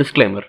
[0.00, 0.46] Disclaimer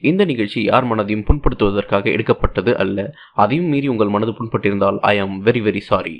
[0.00, 2.98] இந்த நிகழ்ச்சி யார் மனதையும் புண்படுத்துவதற்காக எடுக்கப்பட்டது அல்ல.
[3.42, 6.14] அதையும் மீறி உங்கள் மனது புண்பட்டிருந்தால் I am very very sorry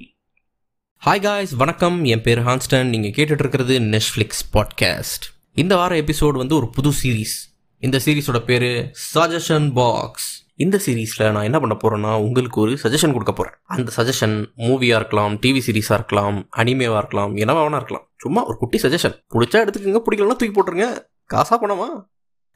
[1.02, 1.96] hi guys வணக்கம்.
[2.04, 2.90] என் பேர் ஹான்ஸ்டன்.
[2.94, 5.26] நீங்கள் கேட்டுட்டு இருக்கிறது நெட்ஃப்ளிக்ஸ் பாட்காஸ்ட்
[5.62, 7.36] இந்த வார எபிசோடு வந்து ஒரு புது சீரீஸ்
[7.82, 8.68] இந்த சீரீஸோட பேர்
[9.14, 10.28] சஜஷன் பாக்ஸ்
[10.64, 15.36] இந்த சீரீஸில் நான் என்ன பண்ண போகிறேன்னா உங்களுக்கு ஒரு சஜஷன் கொடுக்க போகிறேன் அந்த சஜஷன் மூவியாக இருக்கலாம்
[15.44, 18.06] டிவி சீரீஸாக இருக்கலாம் அனிமேவாக இருக்கலாம் என்னவா வேணா இருக்கலாம்.
[18.24, 20.88] சும்மா ஒரு குட்டி சஜஷன் பிடிச்சா எடுத்துக்கோங்க பிடிக்கலன்னா தூக்கி போட்டுருங்க.
[21.34, 21.88] காசா பணமா?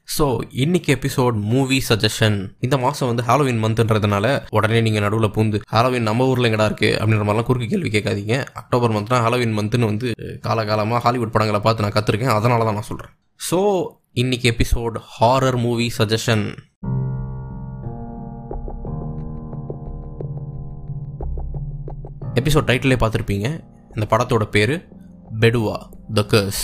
[0.07, 6.01] ஸோ இன்னைக்கு எபிசோட் மூவி சஜஷன் இந்த மாதம் வந்து ஹாலோவின் மந்த்ன்றதுனால உடனே நீங்கள் நடுவில் பூந்து ஹாலோவின்
[6.01, 6.97] நம்ம ஊரில் எங்கடா இருக்கு?
[6.99, 8.45] அப்படின்ற மாதிரிலாம் குறுக்கு கேள்வி கேட்காதீங்க.
[8.53, 10.09] அக்டோபர் மந்த்னா ஹாலோவின் மந்த்னு வந்து
[10.41, 13.59] காலகாலமாக ஹாலிவுட் படங்களை பார்த்து நான் கற்றுருக்கேன் அதனால தான் நான் சொல்கிறேன் ஸோ
[14.13, 16.45] இன்னைக்கு episode horror movie suggestion
[22.33, 23.47] episode டைட்டிலே பார்த்துருப்பீங்க.
[23.95, 24.75] இந்த படத்தோட பேர்
[25.39, 25.77] பெடுவா
[26.13, 26.63] த கர்ஸ்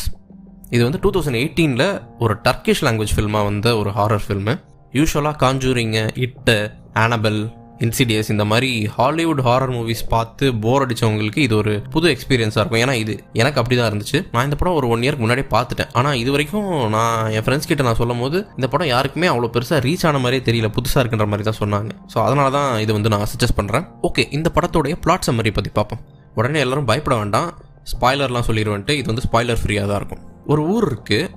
[0.75, 1.85] இது வந்து டூ தௌசண்ட் எயிட்டீனில்
[2.23, 4.53] ஒரு டர்க்கிஷ் லாங்குவேஜ் ஃபில்மாக வந்த ஒரு ஹாரர் ஃபில்மு
[4.97, 6.55] யூஸ்வலாக காஞ்சூரிங்க இட்டு
[7.03, 7.39] ஆனபல்
[7.85, 12.81] இன்சிடியஸ் இந்த மாதிரி ஹாலிவுட் ஹாரர் மூவிஸ் பார்த்து போர் அடித்தவங்களுக்கு இது ஒரு புது எக்ஸ்பீரியன்ஸாக இருக்கும்.
[12.83, 14.19] ஏன்னா இது எனக்கு அப்படி தான் இருந்துச்சு.
[14.33, 15.91] நான் இந்த படம் ஒரு ஒன் இயர்க்கு முன்னாடி பார்த்துட்டேன்.
[15.99, 19.79] ஆனால் இது வரைக்கும் நான் என் ஃப்ரெண்ட்ஸ் கிட்ட நான் சொல்லும் போது இந்த படம் யாருக்குமே அவ்வளோ பெருசாக
[19.87, 20.69] ரீச் ஆன மாதிரியே தெரியல.
[20.77, 21.91] புதுசாக இருக்குன்ற மாதிரி தான் சொன்னாங்க.
[22.13, 26.01] ஸோ அதனால தான் இது வந்து நான் சஜஸ்ட் பண்ணுறேன் ஓகே இந்த படத்தோடைய பிளாட் சம்மரி பற்றி பார்ப்போம்.
[26.39, 27.51] உடனே எல்லாரும் பயப்பட வேண்டாம்.
[27.93, 30.23] ஸ்பாய்லர்லாம் சொல்லிடுவேன்ட்டு இது வந்து ஸ்பாய்லர் ஃப்ரீயாக தான் இருக்கும்.
[30.47, 31.29] ஒரு ஊர் இருக்குது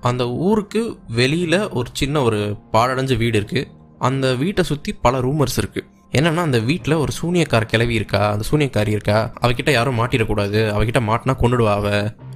[0.00, 2.38] அந்த ஊருக்கு வெளியில் ஒரு சின்ன ஒரு
[2.72, 7.94] பாழடைஞ்ச வீடு இருக்குது அந்த வீட்டை சுற்றி பல ரூமர்ஸ் இருக்குது என்னன்னா அந்த வீட்டில் ஒரு சூனியக்கார கிளவி
[7.94, 8.30] இருக்கா?
[8.30, 9.32] அந்த சூனியக்காரி இருக்கா?
[9.40, 10.60] அவகிட்ட யாரும் மாட்டிடக்கூடாது.
[10.76, 11.88] அவகிட்ட மாட்டினா கொண்டுடுவா அவ?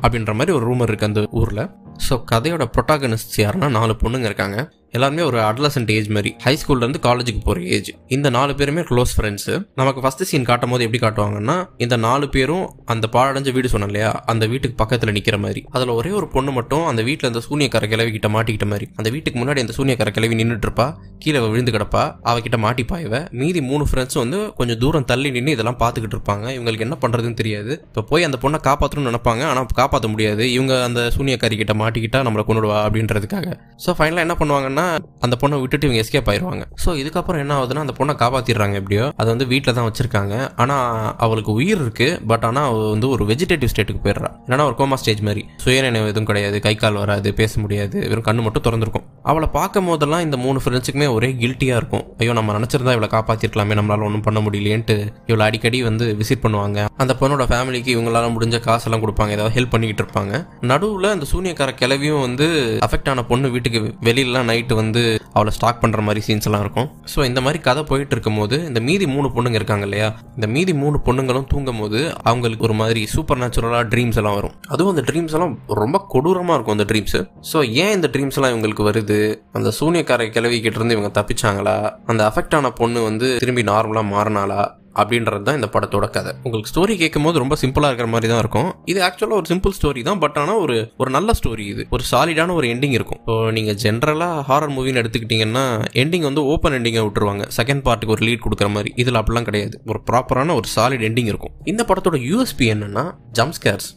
[0.02, 1.62] அப்படின்ற மாதிரி ஒரு ரூமர் இருக்குது அந்த ஊரில்.
[2.06, 4.72] ஸோ கதையோட ப்ரொட்டாகனிஸ்ட் யாருன்னா நாலு பொண்ணுங்க இருக்காங்க.
[4.96, 9.54] எல்லாருமே ஒரு அட்லசன்ட் ஏஜ் மாதிரி ஹை ஸ்கூல்லேருந்து காலேஜுக்கு போகிற ஏஜ் இந்த நாலு பேருமே க்ளோஸ் ஃப்ரெண்ட்ஸு
[9.80, 14.10] நமக்கு ஃபஸ்ட் சீன் காட்டும் போது எப்படி காட்டுவாங்கன்னா இந்த நாலு பேரும் அந்த பாழடைஞ்ச வீடு சொன்னோம் இல்லையா?
[14.32, 15.60] அந்த வீட்டுக்கு பக்கத்தில் நிற்கிற மாதிரி.
[15.76, 18.86] அதில் ஒரே ஒரு பொண்ணு மட்டும் அந்த வீட்டில் அந்த சூனியக்கார கிளவி கிட்ட மாட்டிக்கிட்ட மாதிரி.
[18.96, 20.86] அந்த வீட்டுக்கு முன்னாடி அந்த சூனியக்கார கிளவி நின்றுட்டு இருப்பா.
[21.18, 22.02] கீழே விழுந்து கிடப்பா.
[22.30, 23.20] அவகிட்ட மாட்டிப்பா இவ.
[23.40, 26.46] மீதி மூணு ஃப்ரெண்ட்ஸும் வந்து கொஞ்சம் தூரம் தள்ளி நின்று இதெல்லாம் பார்த்துக்கிட்டு இருப்பாங்க.
[26.56, 27.72] இவங்களுக்கு என்ன பண்ணுறதுன்னு தெரியாது.
[27.88, 29.44] இப்போ போய் அந்த பொண்ணை காப்பாற்றணும்னு நினைப்பாங்க.
[29.50, 30.44] ஆனால் காப்பாற்ற முடியாது.
[30.56, 33.48] இவங்க அந்த சூனியக்காரி கிட்ட மாட்டிக்கிட்டா நம்மளை கொண்டுடுவா அப்படின்றதுக்காக.
[33.86, 34.85] ஸோ ஃபைனலாக என்ன பண்ணுவாங்கன்னா
[35.26, 39.04] அந்த பொண்ணை விட்டுட்டு இவங்க எஸ்கேப் ஆயிடுவாங்க ஸோ இதுக்கப்புறம் என்ன ஆகுதுன்னா அந்த பொண்ணை காப்பாற்றிடுறாங்க எப்படியோ.
[39.20, 40.34] அதை வந்து வீட்டில் தான் வச்சிருக்காங்க.
[40.62, 42.08] ஆனால் அவளுக்கு உயிர் இருக்கு.
[42.30, 44.30] பட் ஆனால் அவள் வந்து ஒரு வெஜிடேட்டிவ் ஸ்டேட்டுக்கு போயிடுறா.
[44.46, 45.42] என்னன்னா ஒரு கோமா ஸ்டேஜ் மாதிரி.
[45.64, 46.56] சுயநினைவு எதுவும் கிடையாது.
[46.66, 47.96] கை கால் வராது பேச முடியாது.
[48.10, 49.06] வெறும் கண்ணு மட்டும் திறந்திருக்கும்.
[49.30, 52.04] அவளை பார்க்கும் போதெல்லாம் இந்த மூணு ஃப்ரெண்ட்ஸுக்குமே ஒரே கில்ட்டியாக இருக்கும்.
[52.18, 54.96] ஐயோ நம்ம நினச்சிருந்தா இவளை காப்பாற்றிருக்கலாமே நம்மளால ஒன்றும் பண்ண முடியலையேன்ட்டு
[55.30, 56.84] இவளை அடிக்கடி வந்து விசிட் பண்ணுவாங்க.
[57.04, 59.34] அந்த பொண்ணோட ஃபேமிலிக்கு இவங்களால முடிஞ்ச காசெல்லாம் கொடுப்பாங்க.
[59.36, 60.34] ஏதாவது ஹெல்ப் பண்ணிக்கிட்டு இருப்பாங்க.
[60.72, 62.46] நடுவில் அந்த சூனியக்கார கிளவியும் வந்து
[62.86, 65.02] அஃபெக்ட் ஆன பொண்ணு வீட்டுக்கு வெளியிலலாம் நைட்டு வந்து
[65.36, 66.88] அவளை ஸ்டாக் பண்ணுற மாதிரி சீன்ஸ் எல்லாம் இருக்கும்.
[67.12, 70.08] ஸோ இந்த மாதிரி கதை போயிட்டு இருக்கும்போது இந்த மீதி மூணு பொண்ணுங்க இருக்காங்க இல்லையா?
[70.36, 72.00] இந்த மீதி மூணு பொண்ணுங்களும் தூங்கும் போது
[72.30, 74.54] அவங்களுக்கு ஒரு மாதிரி சூப்பர் நேச்சுரலாக ட்ரீம்ஸ் எல்லாம் வரும்.
[74.74, 77.18] அதுவும் அந்த ட்ரீம்ஸ் எல்லாம் ரொம்ப கொடூரமாக இருக்கும் அந்த ட்ரீம்ஸ்
[77.52, 79.20] ஸோ ஏன் இந்த ட்ரீம்ஸ் எல்லாம் இவங்களுக்கு வருது?
[79.58, 81.76] அந்த சூனியக்கார கிளவி கிட்ட இருந்து இவங்க தப்பிச்சாங்களா?
[82.12, 84.62] அந்த அஃபெக்ட் ஆன பொண்ணு வந்து திரும்பி நார்மலாக மாறினாளா?
[85.00, 86.32] அப்படின்றது தான் இந்த படத்தோட கதை.
[86.46, 88.68] உங்களுக்கு ஸ்டோரி கேட்கும் போது ரொம்ப சிம்பிளாக இருக்கிற மாதிரி தான் இருக்கும்.
[88.92, 91.84] இது ஆக்சுவலாக ஒரு சிம்பிள் ஸ்டோரி தான் பட் ஆனால் ஒரு ஒரு நல்ல ஸ்டோரி இது.
[91.96, 93.20] ஒரு சாலிடான ஒரு எண்டிங் இருக்கும்.
[93.22, 95.66] இப்போ நீங்கள் ஜென்ரலாக ஹாரர் மூவின்னு எடுத்துக்கிட்டிங்கன்னா
[96.04, 97.44] எண்டிங் வந்து ஓப்பன் எண்டிங்கை விட்டுருவாங்க.
[97.58, 98.92] செகண்ட் பார்ட்டுக்கு ஒரு லீட் கொடுக்குற மாதிரி.
[99.04, 99.76] இதில் அப்படிலாம் கிடையாது.
[99.92, 101.54] ஒரு ப்ராப்பரான ஒரு சாலிட் எண்டிங் இருக்கும்.
[101.72, 103.06] இந்த படத்தோட யூஎஸ்பி என்னன்னா
[103.40, 103.90] ஜம்ஸ்கேர்ஸ்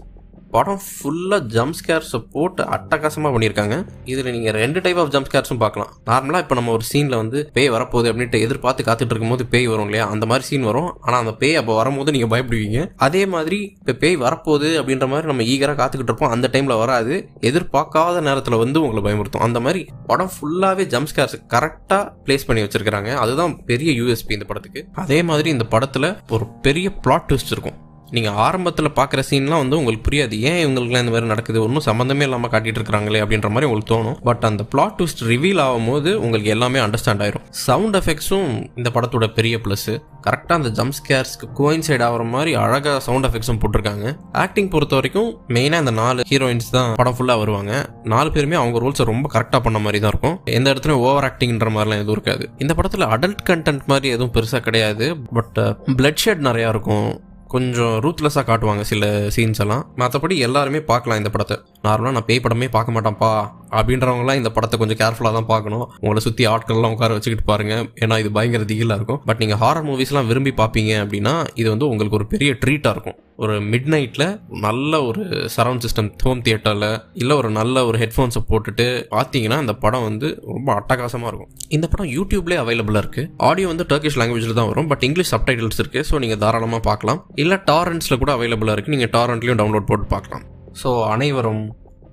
[0.51, 3.85] படம் ஃபுல்லாக ஜம்ப் ஸ்கேர்ஸை போட்டு அட்டகாசமாக பண்ணியிருக்காங்க.
[4.05, 5.91] இதில் நீங்கள் ரெண்டு டைப் ஆஃப் ஜம்ப் ஸ்கேர்ஸும் பார்க்கலாம்.
[6.05, 10.09] நார்மலாக இப்போ நம்ம ஒரு சீனில் வந்து பேய் வரப்போகுது அப்படின்ட்டு எதிர்பார்த்து காத்துட்டு இருக்கும்போது பேய் வரும் இல்லையா?
[10.09, 10.97] அந்த மாதிரி சீன் வரும்.
[11.01, 12.91] ஆனால் அந்த பேய் அப்போ வரும்போது நீங்கள் பயப்படுவீங்க.
[12.95, 16.31] அதே மாதிரி இப்போ பேய் வரப்போகுது அப்படின்ற மாதிரி நம்ம ஈகராக காத்துக்கிட்டு இருப்போம்.
[16.31, 17.29] அந்த டைமில் வராது.
[17.41, 19.45] எதிர்பார்க்காத நேரத்தில் வந்து உங்களை பயமுறுத்தும்.
[19.49, 24.85] அந்த மாதிரி படம் ஃபுல்லாகவே ஜம்ப் ஸ்கேர்ஸ் கரெக்டாக பிளேஸ் பண்ணி வச்சிருக்காங்க அதுதான் பெரிய யூஎஸ்பி இந்த படத்துக்கு.
[24.93, 27.87] அதே மாதிரி இந்த படத்தில் ஒரு பெரிய பிளாட் ட்விஸ்ட் இருக்கும்.
[28.11, 30.35] நீங்கள் ஆரம்பத்தில் பார்க்குற சீன்லாம் வந்து உங்களுக்கு புரியாது.
[30.49, 31.59] ஏன் இவங்களுக்குலாம் இந்த மாதிரி நடக்குது?
[31.65, 34.17] ஒன்றும் சம்மந்தமே இல்லாமல் காட்டிட்டு இருக்காங்களே அப்படின்ற மாதிரி உங்களுக்கு தோணும்.
[34.29, 37.45] பட் அந்த பிளாட் ட்விஸ்ட் ரிவீல் ஆகும்போது உங்களுக்கு எல்லாமே அண்டர்ஸ்டாண்ட் ஆயிரும்.
[37.49, 39.89] சவுண்ட் எஃபெக்ட்ஸும் இந்த படத்தோட பெரிய ப்ளஸ்
[40.27, 44.05] கரெக்டாக அந்த ஜம்ப் ஸ்கேர்ஸ்க்கு கோயின்சைட் ஆகிற மாதிரி அழகாக சவுண்ட் எஃபெக்ட்ஸும் போட்டிருக்காங்க.
[44.31, 47.73] ஆக்டிங் பொறுத்த வரைக்கும் மெயினாக இந்த நாலு ஹீரோயின்ஸ் தான் படம் ஃபுல்லாக வருவாங்க.
[48.03, 50.35] நாலு பேருமே அவங்க ரோல்ஸை ரொம்ப கரெக்டாக பண்ண மாதிரி தான் இருக்கும்.
[50.57, 52.49] எந்த இடத்துலையும் ஓவர் ஆக்டிங்ன்ற மாதிரிலாம் எதுவும் இருக்காது.
[52.57, 55.07] இந்த படத்தில் அடல்ட் கண்டென்ட் மாதிரி எதுவும் பெருசாக கிடையாது.
[55.37, 55.59] பட்
[55.99, 57.09] பிளட் ஷெட் நிறையா இருக்கும்.
[57.53, 59.05] கொஞ்சம் ரூத்லெஸ்ஸாக காட்டுவாங்க சில
[59.35, 59.83] சீன்ஸ் எல்லாம்.
[60.01, 61.55] மற்றபடி எல்லாருமே பார்க்கலாம் இந்த படத்தை.
[61.87, 63.31] நார்மலாக நான் பேய் படமே பார்க்க மாட்டேன்ப்பா.
[63.79, 65.85] அப்படின்றவங்களாம் இந்த படத்தை கொஞ்சம் கேர்ஃபுல்லாக தான் பார்க்கணும்.
[66.03, 67.75] உங்களை சுற்றி ஆட்கள்லாம் உட்கார வச்சுக்கிட்டு பாருங்க.
[68.03, 69.21] ஏன்னா இது பயங்கர திகிலாக இருக்கும்.
[69.25, 73.19] பட் நீங்கள் ஹாரர் மூவிஸ்லாம் விரும்பி பார்ப்பீங்க அப்படின்னா இது வந்து உங்களுக்கு ஒரு பெரிய ட்ரீட்டாக இருக்கும்.
[73.39, 74.25] ஒரு மிட் நைட்டில்
[74.61, 80.03] நல்ல ஒரு சரவுண்ட் சிஸ்டம் ஹோம் தியேட்டரில் இல்லை ஒரு நல்ல ஒரு ஹெட்ஃபோன்ஸை போட்டுட்டு பார்த்தீங்கன்னா அந்த படம்
[80.03, 81.51] வந்து ரொம்ப அட்டகாசமாக இருக்கும்.
[81.69, 86.07] இந்த படம் யூடியூப்லேயே அவைலபிளாக இருக்குது ஆடியோ வந்து டர்க்கிஷ் லாங்குவேஜில் தான் வரும் பட் இங்கிலீஷ் சப்டைட்டில்ஸ் இருக்குது
[86.09, 90.91] ஸோ நீங்கள் தாராளமாக பார்க்கலாம் இல்லை டாரண்ட்ஸில் கூட அவைலபிளாக இருக்குது நீங்கள் டாரண்ட்லேயும் டவுன்லோட் போட்டு பார்க்கலாம் ஸோ
[91.09, 91.63] அனைவரும்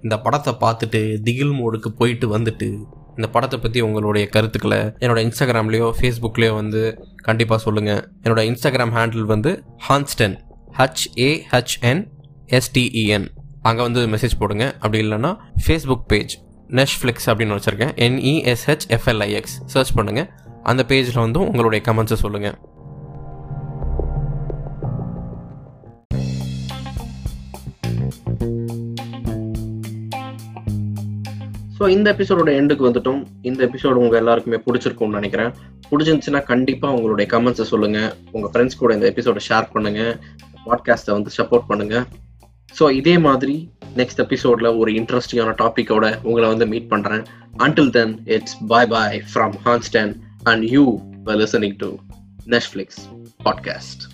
[0.02, 2.68] இந்த படத்தை பார்த்துட்டு திகில் மோடுக்கு போயிட்டு வந்துட்டு
[3.18, 6.80] இந்த படத்தை பற்றி உங்களுடைய கருத்துக்களை என்னோட இன்ஸ்டாகிராம்லேயோ ஃபேஸ்புக்லேயோ வந்து
[7.22, 9.50] கண்டிப்பாக சொல்லுங்கள் என்னோட இன்ஸ்டாகிராம் ஹேண்டில் வந்து
[9.86, 10.36] ஹான்ஸ்டன்
[10.78, 12.02] ஹச்ஏஹெச்என்
[12.58, 13.26] எஸ்டிஇஎன்
[13.68, 14.64] அங்கே வந்து மெசேஜ் போடுங்க.
[14.82, 15.30] அப்படி இல்லைன்னா
[15.64, 16.34] ஃபேஸ்புக் பேஜ்
[16.78, 17.94] நெஷ்ஃப்ளிக்ஸ் அப்படின்னு வச்சுருக்கேன்.
[18.06, 20.28] என்இஎஸ்ஹெச் எஃப்எல்ஐஎக்ஸ் சர்ச் பண்ணுங்கள்
[20.70, 22.56] அந்த பேஜில் வந்து உங்களுடைய கமெண்ட்ஸை சொல்லுங்கள்
[31.78, 33.18] ஸோ இந்த எபிசோடோட எண்டுக்கு வந்துட்டோம்.
[33.48, 35.50] இந்த எபிசோடு உங்கள் எல்லாருக்குமே பிடிச்சிருக்கும்னு நினைக்கிறேன்.
[35.90, 40.12] பிடிச்சிருந்துச்சுன்னா கண்டிப்பாக உங்களுடைய கமெண்ட்ஸை சொல்லுங்கள் உங்கள் ஃப்ரெண்ட்ஸ் கூட இந்த எபிசோட ஷேர் பண்ணுங்கள்
[40.66, 42.04] பாட்காஸ்ட்டை வந்து சப்போர்ட் பண்ணுங்க.
[42.78, 47.24] ஸோ இதே மாதிரி நெக்ஸ்ட் எபிசோட்ல ஒரு இன்ட்ரெஸ்டிங்கான டாப்பிக்கோட உங்களை வந்து மீட் பண்றேன்.
[47.58, 51.88] Until then it's bye bye from Hanston and you listening to
[52.46, 53.00] Netflix
[53.44, 54.04] podcast